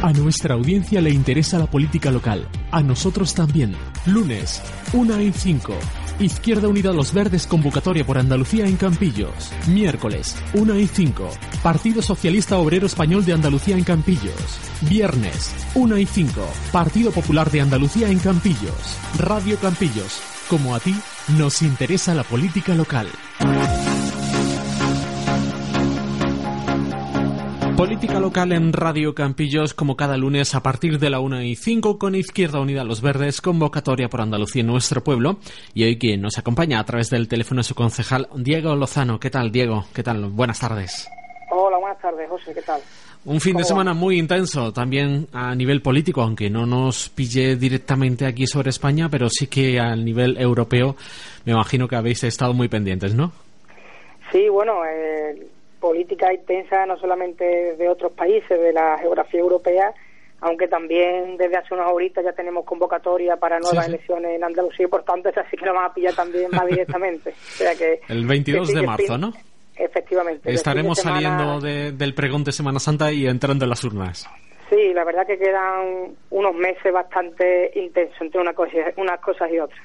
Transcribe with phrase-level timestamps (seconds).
[0.00, 2.46] A nuestra audiencia le interesa la política local.
[2.70, 3.74] A nosotros también.
[4.06, 4.62] Lunes,
[4.92, 5.74] 1 y 5.
[6.20, 9.50] Izquierda Unida Los Verdes convocatoria por Andalucía en Campillos.
[9.66, 11.30] Miércoles, 1 y 5.
[11.64, 14.60] Partido Socialista Obrero Español de Andalucía en Campillos.
[14.82, 16.48] Viernes, 1 y 5.
[16.70, 18.98] Partido Popular de Andalucía en Campillos.
[19.18, 20.20] Radio Campillos.
[20.48, 20.94] Como a ti,
[21.36, 23.08] nos interesa la política local.
[27.78, 31.96] Política local en Radio Campillos, como cada lunes a partir de la 1 y 5
[31.96, 35.36] con Izquierda Unida Los Verdes, convocatoria por Andalucía en nuestro pueblo.
[35.74, 39.20] Y hoy quien nos acompaña a través del teléfono es su concejal Diego Lozano.
[39.20, 39.84] ¿Qué tal, Diego?
[39.94, 40.24] ¿Qué tal?
[40.24, 41.08] Buenas tardes.
[41.52, 42.52] Hola, buenas tardes, José.
[42.52, 42.80] ¿Qué tal?
[43.24, 48.26] Un fin de semana muy intenso también a nivel político, aunque no nos pille directamente
[48.26, 50.96] aquí sobre España, pero sí que a nivel europeo
[51.44, 53.30] me imagino que habéis estado muy pendientes, ¿no?
[54.32, 55.46] Sí, bueno, eh,
[55.80, 59.94] política intensa no solamente de otros países, de la geografía europea,
[60.40, 64.88] aunque también desde hace unas horitas ya tenemos convocatoria para nuevas elecciones en Andalucía y
[64.88, 67.30] por tanto esa sí que lo vamos a pillar también más directamente.
[67.30, 69.32] O sea que, El 22 de marzo, ¿no?
[69.76, 70.52] Efectivamente.
[70.52, 74.28] Estaremos saliendo del pregón de Semana Santa y entrando en las urnas.
[74.68, 79.58] Sí, la verdad que quedan unos meses bastante intensos entre una cosa, unas cosas y
[79.58, 79.80] otras.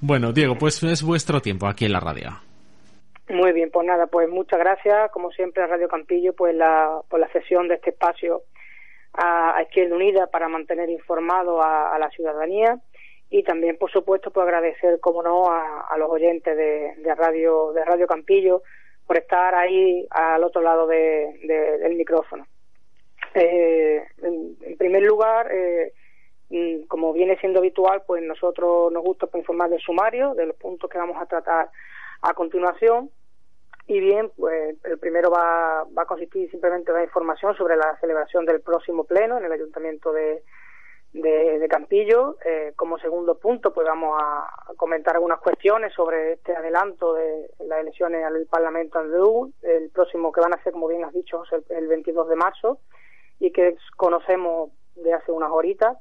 [0.00, 2.30] Bueno, Diego, pues es vuestro tiempo aquí en la radio.
[3.28, 7.20] Muy bien, pues nada, pues muchas gracias, como siempre, a Radio Campillo, pues la, por
[7.20, 8.42] la cesión de este espacio
[9.14, 12.78] a, Izquierda Unida para mantener informado a, la ciudadanía
[13.30, 18.06] y también, por supuesto, pues agradecer, como no, a, los oyentes de, Radio de Radio
[18.06, 18.62] Campillo
[19.06, 22.46] por estar ahí al otro lado del micrófono.
[23.34, 25.92] Eh, en, primer lugar, eh,
[26.50, 30.56] mm, como viene siendo habitual, pues nosotros nos gusta pues, informar del sumario, de los
[30.56, 31.70] puntos que vamos a tratar
[32.22, 33.10] a continuación.
[33.86, 37.98] Y bien, pues el primero va, va a consistir simplemente en la información sobre la
[38.00, 40.44] celebración del próximo pleno en el Ayuntamiento de,
[41.12, 42.36] de, Campillo.
[42.44, 47.80] Eh, como segundo punto, pues vamos a comentar algunas cuestiones sobre este adelanto de las
[47.80, 51.64] elecciones al Parlamento andaluz, el próximo que van a ser, como bien has dicho, el,
[51.76, 52.78] el 22 de marzo,
[53.40, 55.98] y que conocemos de hace unas horitas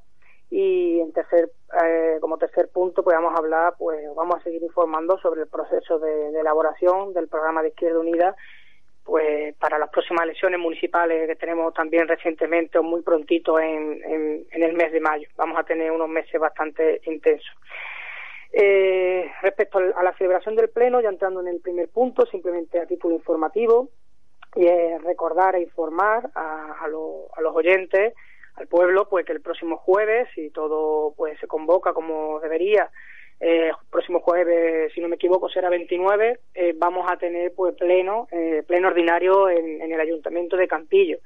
[0.52, 1.50] y en tercer
[1.82, 5.48] eh, como tercer punto pues vamos a hablar pues vamos a seguir informando sobre el
[5.48, 8.36] proceso de, elaboración del programa de Izquierda Unida
[9.06, 14.46] pues para las próximas elecciones municipales que tenemos también recientemente o muy prontito en, en,
[14.52, 15.28] el mes de mayo.
[15.38, 17.50] Vamos a tener unos meses bastante intensos.
[18.54, 22.86] Eh, respecto a la celebración del pleno ya entrando en el primer punto simplemente a
[22.86, 23.90] título informativo
[24.56, 28.14] y es recordar e informar a, a los oyentes
[28.62, 32.90] al pueblo pues que el próximo jueves si todo pues se convoca como debería
[33.40, 37.76] eh, el próximo jueves si no me equivoco será 29 eh, vamos a tener pues
[37.76, 41.18] pleno eh, pleno ordinario en, el ayuntamiento de Campillo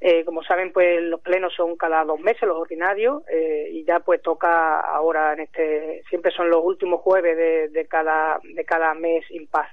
[0.00, 3.22] eh, como saben pues los plenos son cada dos meses los ordinarios
[3.70, 8.38] y ya pues toca ahora en este siempre son los últimos jueves de, de cada
[8.44, 9.68] de cada mes impar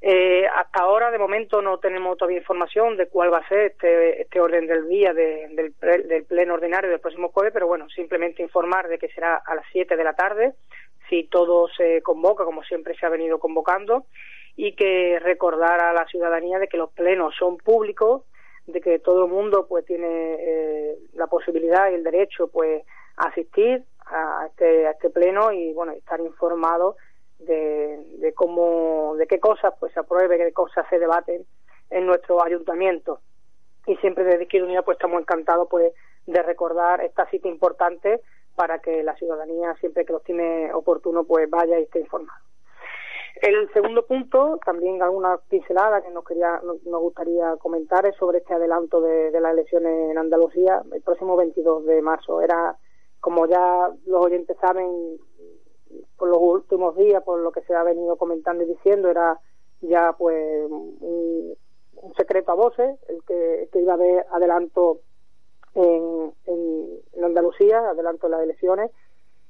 [0.00, 4.22] eh, hasta ahora, de momento, no tenemos todavía información de cuál va a ser este,
[4.22, 5.72] este orden del día del,
[6.28, 9.96] pleno ordinario del próximo jueves, pero bueno, simplemente informar de que será a las 7
[9.96, 10.54] de la tarde,
[11.08, 14.04] si todo se convoca, como siempre se ha venido convocando,
[14.54, 18.22] y que recordar a la ciudadanía de que los plenos son públicos,
[18.66, 22.82] de que todo el mundo pues tiene eh, la posibilidad y el derecho pues
[23.16, 26.96] a asistir a este, a este pleno y bueno estar informado
[27.38, 31.44] de, cómo, de qué cosas pues se apruebe, qué cosas se debaten
[31.90, 33.20] en nuestro ayuntamiento.
[33.86, 35.92] Y siempre desde Izquierda Unida pues estamos encantados pues
[36.26, 38.20] de recordar esta cita importante
[38.56, 42.40] para que la ciudadanía siempre que lo tiene oportuno pues vaya y esté informada.
[43.42, 48.54] El segundo punto, también alguna pincelada que nos quería, nos gustaría comentar es sobre este
[48.54, 52.40] adelanto de, de las elecciones en Andalucía el próximo 22 de marzo.
[52.40, 52.76] Era,
[53.20, 55.18] como ya los oyentes saben,
[56.16, 59.38] por los últimos días, por lo que se ha venido comentando y diciendo, era
[59.80, 61.56] ya pues un,
[62.16, 65.00] secreto a voces el que, iba a haber adelanto
[65.74, 68.90] en, en, Andalucía, adelanto en las elecciones.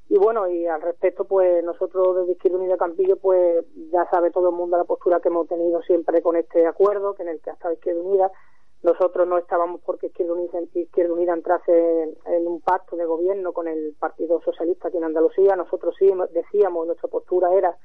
[0.09, 4.51] Y bueno, y al respecto, pues nosotros desde Izquierda Unida Campillo, pues ya sabe todo
[4.51, 7.51] el mundo la postura que hemos tenido siempre con este acuerdo, que en el que
[7.51, 8.31] ha estado Izquierda Unida.
[8.87, 13.67] Nosotros no estábamos porque Izquierda Unida, Izquierda Unida entrase en, un pacto de gobierno con
[13.67, 15.57] el Partido Socialista aquí en Andalucía.
[15.57, 17.77] Nosotros sí decíamos, nuestra postura era,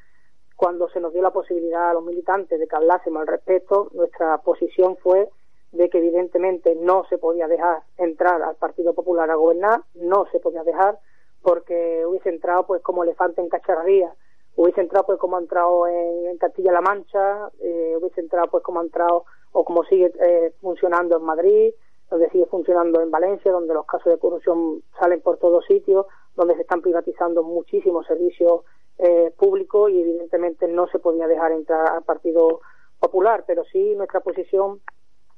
[0.56, 4.38] cuando se nos dio la posibilidad a los militantes de que hablásemos al respecto, nuestra
[4.44, 5.28] posición fue
[5.72, 10.40] de que evidentemente no se podía dejar entrar al Partido Popular a gobernar, no se
[10.40, 11.00] podía dejar
[11.42, 14.14] porque hubiese entrado pues como elefante en cacharrería,
[14.56, 18.84] hubiese entrado pues como ha entrado en, Castilla-La Mancha, eh, hubiese entrado pues como ha
[18.84, 21.74] entrado o como sigue eh, funcionando en Madrid,
[22.10, 26.06] donde sigue funcionando en Valencia, donde los casos de corrupción salen por todos sitios,
[26.36, 28.62] donde se están privatizando muchísimos servicios
[28.98, 32.62] eh, públicos y evidentemente no se podía dejar entrar al Partido
[33.00, 34.82] Popular, pero sí nuestra posición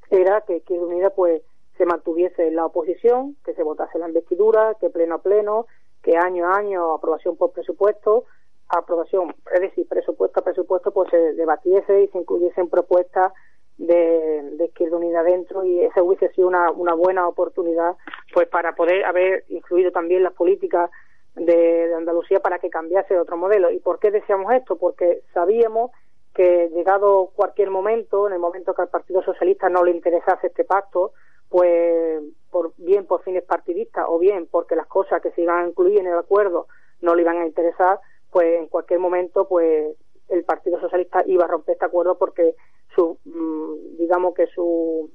[0.10, 1.42] era que Izquierda Unida pues
[1.78, 5.66] se mantuviese en la oposición, que se votase la investidura, que pleno a pleno,
[6.02, 8.26] que año a año aprobación por presupuesto,
[8.68, 13.32] aprobación, es decir, presupuesto a presupuesto, pues se debatiese y se incluyesen propuestas
[13.78, 17.96] de, Izquierda Unida dentro y esa hubiese sido una, una buena oportunidad
[18.34, 20.90] pues para poder haber incluido también las políticas
[21.36, 23.72] de, de Andalucía para que cambiase otro modelo.
[23.72, 24.78] ¿Y por qué decíamos esto?
[24.78, 25.92] Porque sabíamos
[26.34, 30.64] que llegado cualquier momento, en el momento que al Partido Socialista no le interesase este
[30.64, 31.14] pacto,
[31.50, 35.68] pues por, bien por fines partidistas o bien porque las cosas que se iban a
[35.68, 36.68] incluir en el acuerdo
[37.02, 38.00] no le iban a interesar,
[38.32, 39.96] pues en cualquier momento pues
[40.30, 42.56] el Partido Socialista iba a romper este acuerdo porque
[42.96, 45.12] su mm, digamos que su,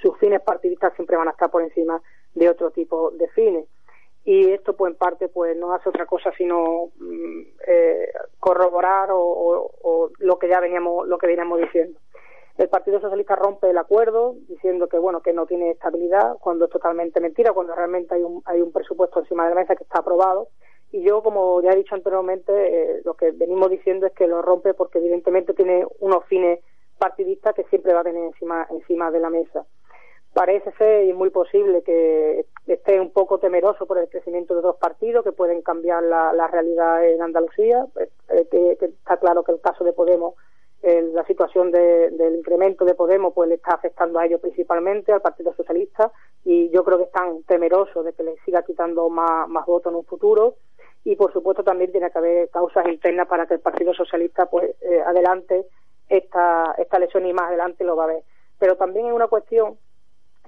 [0.00, 2.00] sus fines partidistas siempre van a estar por encima
[2.34, 3.66] de otro tipo de fines.
[4.24, 8.08] Y esto pues en parte pues no hace otra cosa sino mm, eh,
[8.38, 11.98] corroborar o, lo que ya veníamos lo que veníamos diciendo.
[12.58, 16.70] El Partido Socialista rompe el acuerdo diciendo que bueno que no tiene estabilidad cuando es
[16.70, 20.00] totalmente mentira cuando realmente hay un hay un presupuesto encima de la mesa que está
[20.00, 20.48] aprobado.
[20.92, 24.42] Y yo como ya he dicho anteriormente eh, lo que venimos diciendo es que lo
[24.42, 26.60] rompe porque evidentemente tiene unos fines
[27.00, 29.66] partidistas que siempre va a tener encima encima de la mesa
[30.32, 34.76] parece ser y muy posible que esté un poco temeroso por el crecimiento de dos
[34.76, 37.86] partidos que pueden cambiar la, realidad en Andalucía.
[37.98, 40.34] Eh, eh, que, está claro que el caso de Podemos,
[40.82, 45.52] la situación del incremento de Podemos, pues le está afectando a ellos principalmente, al Partido
[45.54, 46.10] Socialista,
[46.42, 49.98] y yo creo que están temerosos de que les siga quitando más, más votos en
[49.98, 50.54] un futuro.
[51.04, 54.74] Y por supuesto también tiene que haber causas internas para que el Partido Socialista, pues,
[54.82, 55.66] eh, adelante
[56.10, 58.22] esta, esta lesión y más adelante lo va a ver.
[58.58, 59.78] Pero también es una cuestión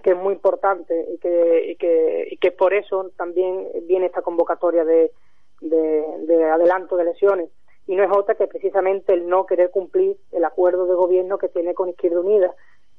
[0.03, 4.21] que es muy importante y que, y que, y que por eso también viene esta
[4.21, 5.13] convocatoria de,
[5.61, 7.51] de, adelanto de lesiones.
[7.87, 11.49] Y no es otra que precisamente el no querer cumplir el acuerdo de gobierno que
[11.49, 12.55] tiene con Izquierda Unida.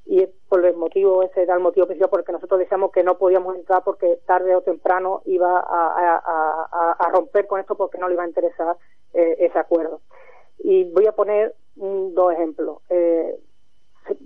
[0.06, 3.56] Y por el motivo, ese era el motivo principal porque nosotros decíamos que no podíamos
[3.56, 8.24] entrar porque tarde o temprano iba a, a, romper con esto porque no le iba
[8.24, 8.76] a interesar
[9.14, 10.02] eh, ese acuerdo.
[10.60, 12.80] Y voy a poner dos ejemplos.
[12.90, 13.40] Eh,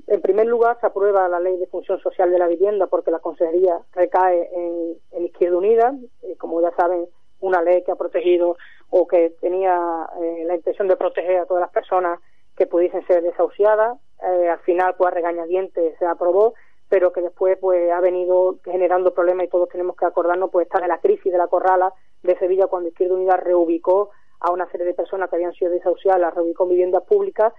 [0.07, 3.19] en primer lugar, se aprueba la ley de función social de la vivienda porque la
[3.19, 7.07] consejería recae en, Izquierda Unida, eh, como ya saben,
[7.41, 8.57] una ley que ha protegido
[8.89, 12.19] o que tenía eh, la intención de proteger a todas las personas
[12.55, 13.99] que pudiesen ser desahuciadas.
[14.23, 16.53] Eh, al final, pues a regañadientes se aprobó,
[16.89, 20.79] pero que después pues ha venido generando problemas y todos tenemos que acordarnos pues está
[20.79, 24.85] de la crisis de la corrala de Sevilla cuando Izquierda Unida reubicó a una serie
[24.85, 27.53] de personas que habían sido desahuciadas, las reubicó en viviendas públicas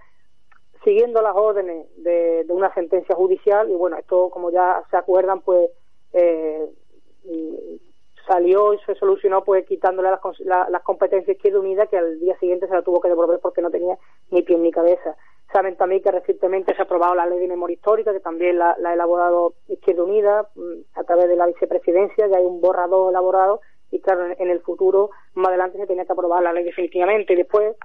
[0.83, 5.69] siguiendo las órdenes de, una sentencia judicial y bueno, esto como ya se acuerdan pues
[6.13, 6.67] eh,
[8.27, 12.67] salió y se solucionó pues quitándole las, las competencias Izquierda Unida que al día siguiente
[12.67, 13.97] se la tuvo que devolver porque no tenía
[14.29, 15.15] ni pie ni cabeza.
[15.51, 18.77] Saben también que recientemente se ha aprobado la ley de memoria histórica que también la,
[18.85, 23.61] ha elaborado Izquierda Unida mm, a través de la vicepresidencia, ya hay un borrador elaborado
[23.91, 25.09] y claro, en, el futuro
[25.39, 27.33] más adelante se tenía que aprobar la ley definitivamente.
[27.33, 27.75] Y después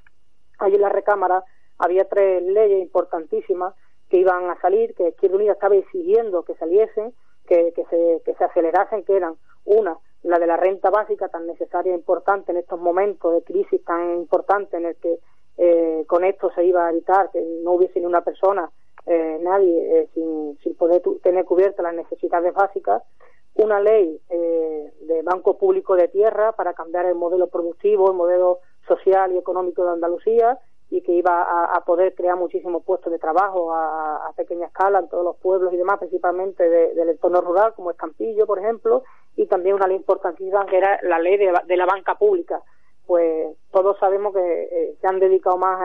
[0.58, 1.44] hay en la recámara
[1.78, 3.74] había tres leyes importantísimas
[4.08, 7.12] que iban a salir, que Izquierda Unida estaba exigiendo que saliesen,
[7.46, 9.34] que, que, se, que se acelerasen, que eran
[9.64, 13.84] una, la de la renta básica tan necesaria e importante en estos momentos de crisis
[13.84, 15.18] tan importante en el que
[15.56, 18.70] eh, con esto se iba a evitar que no hubiese ni una persona,
[19.06, 23.02] eh, nadie, eh, sin, sin poder tener cubiertas las necesidades básicas,
[23.54, 29.32] una ley de Banco Público de Tierra para cambiar el modelo productivo, el modelo social
[29.32, 30.58] y económico de Andalucía,
[30.90, 31.42] y que iba
[31.74, 35.76] a, poder crear muchísimos puestos de trabajo a, pequeña escala en todos los pueblos y
[35.76, 39.02] demás, principalmente del entorno rural, como Escampillo, por ejemplo,
[39.36, 42.62] y también una ley importantísima que era la ley de, la banca pública.
[43.06, 45.80] Pues todos sabemos que eh, se han dedicado más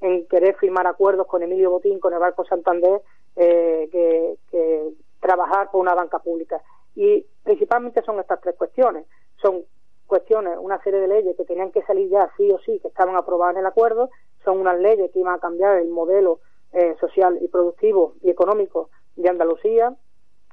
[0.00, 3.00] en, querer firmar acuerdos con Emilio Botín, con el Banco Santander,
[3.36, 6.60] eh, que trabajar por una banca pública.
[6.94, 9.06] Y principalmente son estas tres cuestiones.
[9.42, 9.64] Son
[10.06, 13.16] cuestiones, una serie de leyes que tenían que salir ya sí o sí, que estaban
[13.16, 14.10] aprobadas en el acuerdo,
[14.44, 16.40] son unas leyes que iban a cambiar el modelo
[16.72, 19.96] eh, social y productivo y económico de Andalucía,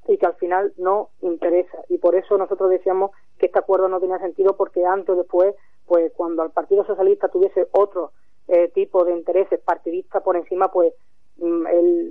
[0.07, 1.77] y que al final no interesa.
[1.89, 5.55] Y por eso nosotros decíamos que este acuerdo no tenía sentido porque antes o después,
[5.85, 8.11] pues cuando al Partido Socialista tuviese otro
[8.47, 10.93] eh, tipo de intereses partidistas por encima, pues
[11.37, 11.65] mm,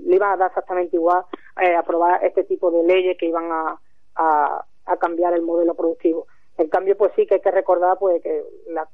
[0.06, 1.24] le iba a dar exactamente igual
[1.60, 3.80] eh, aprobar este tipo de leyes que iban a,
[4.20, 4.64] a,
[5.00, 6.26] cambiar el modelo productivo.
[6.58, 8.88] En cambio, pues sí que hay que recordar pues que la,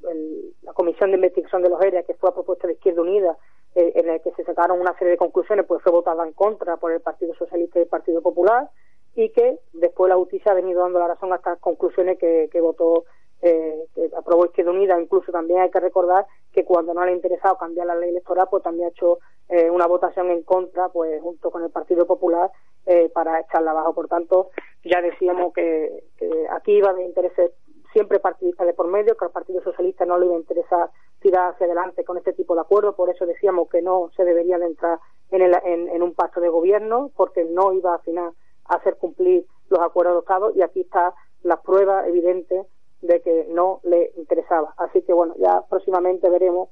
[0.63, 3.37] la Comisión de Investigación de los EREA, que fue a propuesta de Izquierda Unida,
[3.75, 6.77] eh, en el que se sacaron una serie de conclusiones, pues fue votada en contra
[6.77, 8.71] por el Partido Socialista y el Partido Popular,
[9.15, 12.61] y que después la justicia ha venido dando la razón a estas conclusiones que, que
[12.61, 13.05] votó,
[13.43, 15.01] eh, que aprobó Izquierda Unida.
[15.01, 18.49] Incluso también hay que recordar que cuando no le ha interesado cambiar la ley electoral,
[18.51, 19.19] pues también ha hecho
[19.49, 22.51] eh, una votación en contra, pues junto con el Partido Popular,
[22.87, 23.95] eh, para echarla abajo.
[23.95, 24.51] Por tanto,
[24.89, 26.05] ya decíamos que,
[26.51, 27.53] aquí iba de intereses
[27.93, 30.91] siempre partidistas de por medio, que al Partido Socialista no le iba a interesar
[31.21, 34.59] tirar hacia adelante con este tipo de acuerdos, por eso decíamos que no se debería
[34.59, 34.99] de entrar
[35.31, 38.33] en, el, en, en un pacto de gobierno, porque no iba a final
[38.67, 42.67] hacer cumplir los acuerdos adoptados y aquí está la prueba evidente
[43.01, 44.75] de que no le interesaba.
[44.77, 46.69] Así que bueno, ya próximamente veremos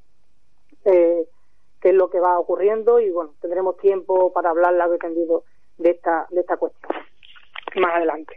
[0.85, 1.26] eh,
[1.80, 5.44] qué es lo que va ocurriendo y bueno, tendremos tiempo para hablar largo y tendido
[5.78, 7.03] de esta, de esta cuestión
[7.76, 8.35] más adelante.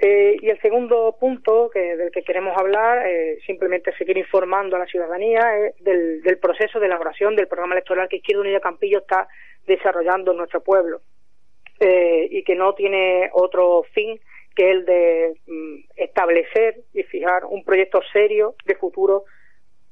[0.00, 4.78] Eh, y el segundo punto que, del que queremos hablar, eh, simplemente seguir informando a
[4.78, 8.98] la ciudadanía, es del, del proceso de elaboración del programa electoral que Izquierda Unida Campillo
[8.98, 9.26] está
[9.66, 11.00] desarrollando en nuestro pueblo
[11.80, 14.20] eh, y que no tiene otro fin
[14.54, 19.24] que el de mm, establecer y fijar un proyecto serio de futuro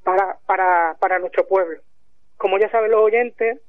[0.04, 1.80] para, para, para nuestro pueblo.
[2.36, 3.60] Como ya saben los oyentes,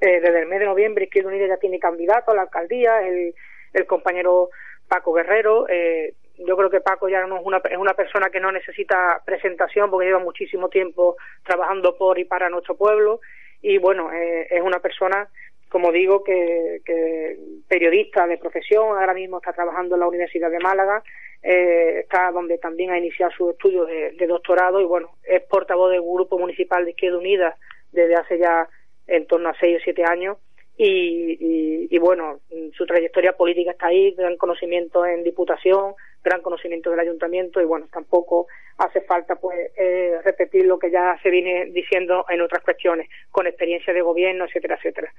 [0.00, 3.34] eh, desde el mes de noviembre Izquierda Unida ya tiene candidato a la alcaldía, el,
[3.76, 4.50] el compañero
[4.88, 5.66] Paco Guerrero.
[5.68, 9.22] Eh, yo creo que Paco ya no es una, es una persona que no necesita
[9.24, 13.20] presentación porque lleva muchísimo tiempo trabajando por y para nuestro pueblo
[13.62, 15.28] y bueno, eh, es una persona
[15.68, 17.36] como digo, que, que,
[17.68, 21.02] periodista de profesión, ahora mismo está trabajando en la Universidad de Málaga,
[21.42, 26.02] eh, está donde también ha iniciado su estudio de, doctorado y bueno, es portavoz del
[26.02, 27.56] Grupo Municipal de Izquierda Unida
[27.92, 28.68] desde hace ya
[29.06, 30.38] en torno a seis o siete años
[30.78, 32.40] y, y, bueno,
[32.76, 37.88] su trayectoria política está ahí, gran conocimiento en diputación, gran conocimiento del ayuntamiento y bueno,
[37.90, 43.08] tampoco hace falta pues eh, repetir lo que ya se viene diciendo en otras cuestiones,
[43.30, 45.10] con experiencia de gobierno, etcétera, etcétera.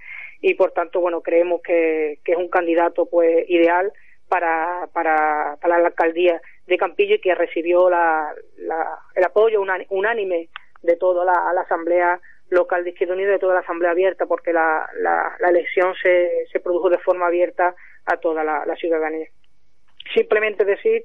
[0.41, 3.91] Y por tanto, bueno, creemos que, que es un candidato pues ideal
[4.29, 9.59] para, para, para la alcaldía de Campillo y que recibió la, la, el apoyo
[9.89, 10.49] unánime
[10.83, 14.89] de toda la asamblea local de Izquierda Unida de toda la Asamblea abierta, porque la,
[14.99, 17.75] la, la elección se, se, produjo de forma abierta
[18.05, 19.27] a toda la, ciudadanía.
[20.13, 21.03] Simplemente decir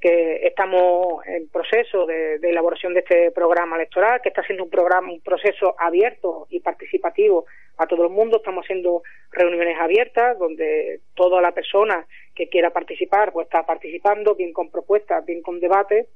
[0.00, 5.12] que estamos en proceso de, elaboración de este programa electoral, que está siendo un programa,
[5.12, 7.46] un proceso abierto y participativo
[7.78, 8.38] a todo el mundo.
[8.38, 14.52] Estamos haciendo reuniones abiertas donde toda la persona que quiera participar pues está participando, bien
[14.52, 16.08] con propuestas, bien con debate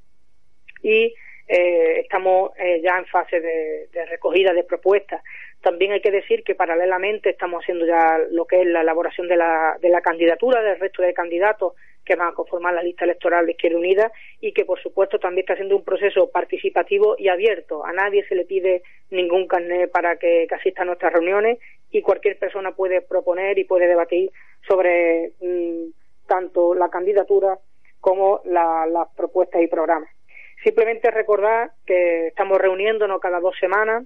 [0.83, 1.15] y
[1.47, 5.23] eh, estamos eh, ya en fase de, recogida de propuestas.
[5.61, 9.37] También hay que decir que paralelamente estamos haciendo ya lo que es la elaboración de
[9.37, 11.73] la, de la candidatura del resto de candidatos
[12.03, 15.43] que van a conformar la lista electoral de Izquierda Unida y que, por supuesto, también
[15.43, 17.85] está siendo un proceso participativo y abierto.
[17.85, 21.59] A nadie se le pide ningún carnet para que, asista a nuestras reuniones
[21.91, 24.31] y cualquier persona puede proponer y puede debatir
[24.67, 25.89] sobre mm,
[26.27, 27.59] tanto la candidatura
[27.99, 30.16] como las propuestas y programas.
[30.63, 34.03] Simplemente recordar que estamos reuniéndonos cada dos semanas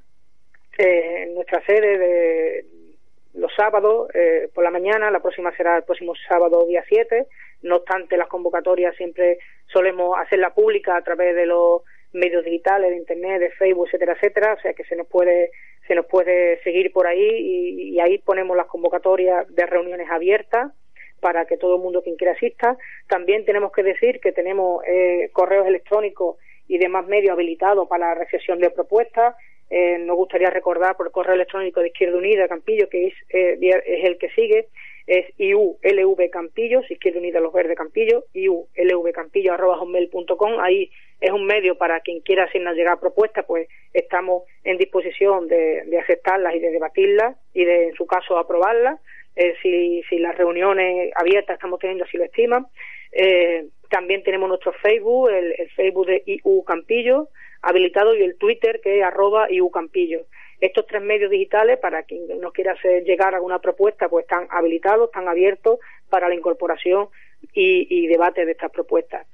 [0.78, 2.66] eh, en nuestra sede de
[3.34, 7.28] los sábados eh, por la mañana, la próxima será el próximo sábado día 7,
[7.64, 12.98] no obstante las convocatorias siempre solemos hacerla pública a través de los medios digitales, de
[12.98, 15.52] internet, de Facebook, etcétera, etcétera, o sea que se nos puede
[15.88, 20.72] se nos puede seguir por ahí y, y ahí ponemos las convocatorias de reuniones abiertas
[21.22, 22.78] para que todo el mundo quien quiera asista.
[23.08, 26.36] También tenemos que decir que tenemos eh, correos electrónicos
[26.68, 29.36] y demás medios habilitados para la recepción de propuestas.
[29.70, 33.58] Eh, nos gustaría recordar por el correo electrónico de Izquierda Unida Campillo, que es, eh,
[33.62, 34.68] es el que sigue,
[35.08, 40.60] es IULV Campillo, Izquierda Unida Los Verdes Campillo, IULV Campillo arroba hotmail.com.
[40.60, 45.84] Ahí es un medio para quien quiera hacernos llegar propuestas, pues estamos en disposición de,
[45.86, 49.00] de aceptarlas y de debatirlas y de, en su caso, aprobarlas
[49.36, 52.68] eh, si, si las reuniones abiertas estamos teniendo así lo estiman.
[53.12, 57.30] Eh, también tenemos nuestro Facebook, el, Facebook de IU Campillo,
[57.62, 60.22] habilitado, y el Twitter que es arroba IU Campillo.
[60.60, 65.10] Estos tres medios digitales, para quien nos quiera hacer llegar alguna propuesta, pues están habilitados,
[65.10, 67.08] están abiertos para la incorporación
[67.54, 69.28] y, y debate de estas propuestas.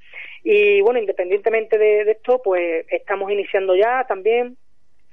[0.44, 4.58] Y bueno, independientemente de, de esto, pues estamos iniciando ya también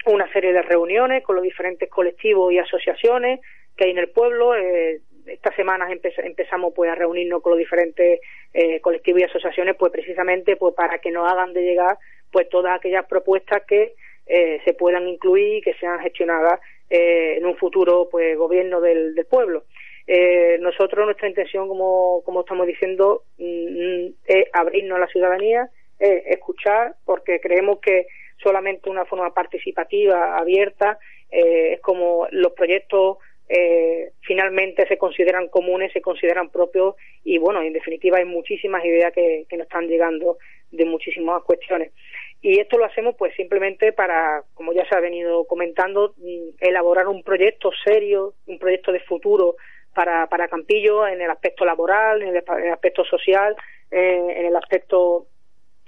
[0.06, 3.40] una serie de reuniones con los diferentes colectivos y asociaciones
[3.76, 4.54] que hay en el pueblo.
[4.54, 8.20] Eh, estas semanas empezamos pues a reunirnos con los diferentes
[8.52, 11.98] eh, colectivos y asociaciones pues precisamente pues para que nos hagan de llegar
[12.30, 13.94] pues todas aquellas propuestas que
[14.26, 19.14] eh, se puedan incluir y que sean gestionadas eh, en un futuro pues gobierno del,
[19.14, 19.64] del pueblo.
[20.06, 26.26] Eh, nosotros nuestra intención como, como estamos diciendo mm, es abrirnos a la ciudadanía, es
[26.26, 28.06] escuchar porque creemos que
[28.42, 30.98] solamente una forma participativa, abierta,
[31.30, 37.72] es como los proyectos eh, finalmente se consideran comunes, se consideran propios y bueno, en
[37.72, 40.38] definitiva hay muchísimas ideas que, que nos están llegando
[40.70, 41.92] de muchísimas cuestiones.
[42.40, 47.08] Y esto lo hacemos pues simplemente para, como ya se ha venido comentando, mm, elaborar
[47.08, 49.56] un proyecto serio, un proyecto de futuro
[49.94, 53.56] para, para Campillo en el aspecto laboral, en el, aspecto social,
[53.90, 55.26] eh, en el aspecto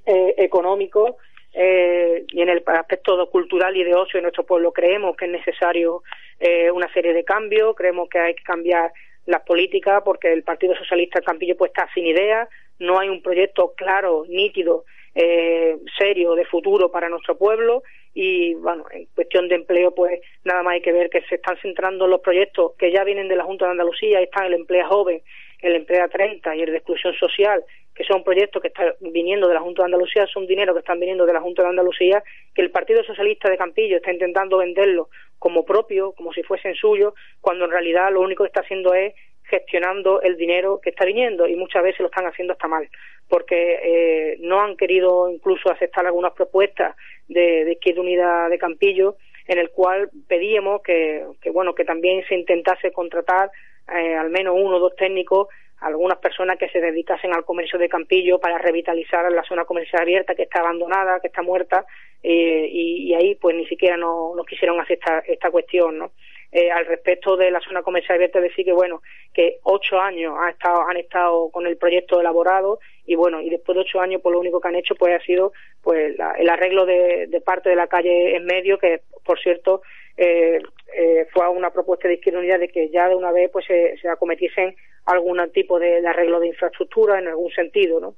[0.07, 1.19] eh, económico
[1.53, 4.73] eh, y en el aspecto cultural y de ocio de nuestro pueblo.
[4.73, 6.03] Creemos que es necesario
[6.41, 8.93] eh, una serie de cambios, creemos que hay que cambiar
[9.27, 13.73] las políticas porque el Partido Socialista Campillo pues está sin ideas, no hay un proyecto
[13.77, 17.83] claro, nítido, eh, serio de futuro para nuestro pueblo.
[18.15, 21.57] Y bueno, en cuestión de empleo pues nada más hay que ver que se están
[21.61, 24.87] centrando los proyectos que ya vienen de la Junta de Andalucía, ahí están el empleo
[24.89, 25.23] joven,
[25.67, 27.65] el empleo 30 y el de exclusión social
[27.97, 31.01] que son proyectos que están viniendo de la Junta de Andalucía, son dinero que están
[31.01, 32.23] viniendo de la Junta de Andalucía,
[32.55, 35.09] que el Partido Socialista de Campillo está intentando venderlo
[35.39, 39.15] como propio, como si fuesen suyos, cuando en realidad lo único que está haciendo es
[39.45, 42.87] gestionando el dinero que está viniendo y muchas veces lo están haciendo hasta mal,
[43.29, 46.97] porque eh, no han querido incluso aceptar algunas propuestas
[47.29, 52.25] de, de Izquierda Unida de Campillo en el cual pedíamos que, que bueno que también
[52.29, 53.51] se intentase contratar
[53.95, 55.49] eh, al menos uno o dos técnicos
[55.81, 60.35] algunas personas que se dedicasen al comercio de Campillo para revitalizar la zona comercial abierta
[60.35, 61.85] que está abandonada, que está muerta,
[62.23, 66.13] eh, y, ahí pues ni siquiera no, quisieron aceptar esta cuestión, ¿no?
[66.53, 69.03] Eh, al respecto de la zona comercial abierta decir que bueno
[69.35, 73.75] que ocho años han estado han estado con el proyecto elaborado y bueno y después
[73.75, 75.53] de ocho años pues lo único que han hecho pues ha sido
[75.83, 79.83] pues el arreglo de parte de la calle en medio que por cierto
[80.17, 80.59] eh,
[80.95, 83.97] eh, fue una propuesta de Izquierda Unida de que ya de una vez pues se,
[83.99, 84.75] se acometiesen
[85.05, 88.15] algún tipo de, arreglo de infraestructura en algún sentido, ¿no?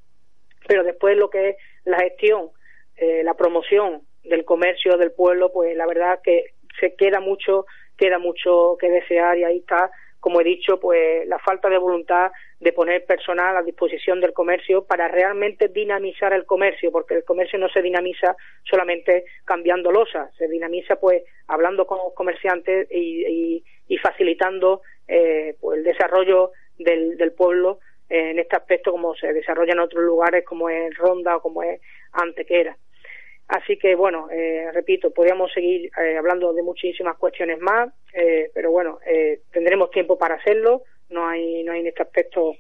[0.67, 2.51] Pero después lo que es la gestión,
[2.97, 8.19] eh, la promoción del comercio del pueblo, pues la verdad que se queda mucho, queda
[8.19, 12.73] mucho que desear y ahí está como he dicho, pues la falta de voluntad de
[12.73, 17.69] poner personal a disposición del comercio para realmente dinamizar el comercio, porque el comercio no
[17.69, 23.63] se dinamiza solamente cambiando losas, se dinamiza pues hablando con los comerciantes y,
[24.03, 30.03] facilitando eh, pues, el desarrollo del, pueblo en este aspecto como se desarrolla en otros
[30.03, 31.81] lugares como es Ronda o como es
[32.13, 32.77] Antequera.
[33.49, 38.71] Así que, bueno, eh, repito, podríamos seguir eh, hablando de muchísimas cuestiones más, eh, pero
[38.71, 38.99] bueno,
[39.51, 42.55] tendremos tiempo para hacerlo, no hay, no hay en este aspecto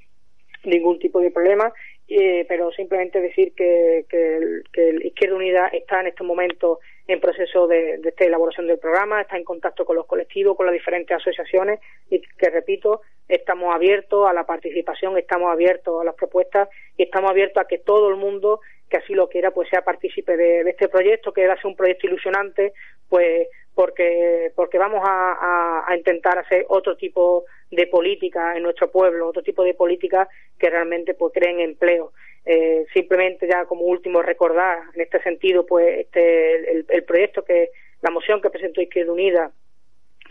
[0.64, 1.72] ningún tipo de problema,
[2.08, 7.66] eh, pero simplemente decir que, que, que Izquierda Unida está en estos momentos en proceso
[7.66, 11.16] de, de esta elaboración del programa, está en contacto con los colectivos, con las diferentes
[11.16, 11.80] asociaciones
[12.11, 17.30] y que, repito, estamos abiertos a la participación, estamos abiertos a las propuestas y estamos
[17.30, 20.88] abiertos a que todo el mundo que así lo quiera, pues sea partícipe de, este
[20.88, 22.72] proyecto, que va a ser un proyecto ilusionante,
[23.08, 29.42] pues porque, porque vamos a, intentar hacer otro tipo de política en nuestro pueblo, otro
[29.42, 32.12] tipo de política que realmente pues creen empleo.
[32.44, 38.10] Eh, simplemente ya como último recordar en este sentido pues este el, proyecto que la
[38.10, 39.50] moción que presentó Izquierda Unida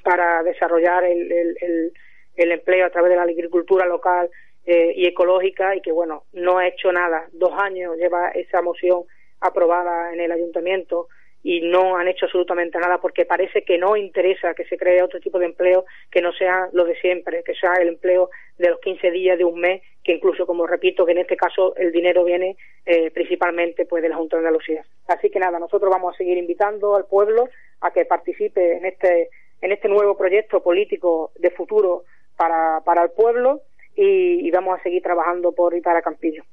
[0.03, 1.93] para desarrollar el, el,
[2.35, 4.29] el empleo a través de la agricultura local
[4.69, 7.27] eh, y ecológica y que, bueno, no ha hecho nada.
[7.31, 9.03] Dos años lleva esa moción
[9.39, 11.07] aprobada en el ayuntamiento
[11.43, 15.19] y no han hecho absolutamente nada porque parece que no interesa que se cree otro
[15.19, 18.79] tipo de empleo que no sea lo de siempre, que sea el empleo de los
[18.79, 22.23] 15 días de un mes, que incluso, como repito, que en este caso el dinero
[22.23, 24.85] viene eh, principalmente pues de la Junta de Andalucía.
[25.07, 27.49] Así que nada, nosotros vamos a seguir invitando al pueblo
[27.81, 29.29] a que participe en este
[29.61, 32.03] en este nuevo proyecto político de futuro
[32.35, 33.61] para, para el pueblo
[33.95, 36.43] y, vamos a seguir trabajando por y para Campillo.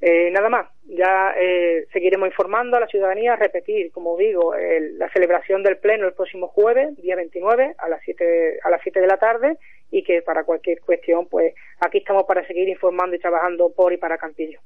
[0.00, 5.62] Eh, nada más, ya eh, seguiremos informando a la ciudadanía, repetir, como digo, la celebración
[5.62, 9.16] del Pleno el próximo jueves, día 29, a las 7, a las 7 de la
[9.16, 9.58] tarde,
[9.90, 13.96] y que para cualquier cuestión, pues aquí estamos para seguir informando y trabajando por y
[13.96, 14.60] para Campillo.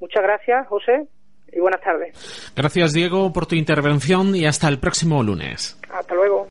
[0.00, 1.06] Muchas gracias, José,
[1.52, 2.52] y buenas tardes.
[2.56, 5.80] Gracias, Diego, por tu intervención y hasta el próximo lunes.
[5.92, 6.48] Hasta luego.